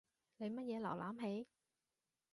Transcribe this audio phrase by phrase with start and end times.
[0.37, 1.47] 你乜嘢瀏覽器？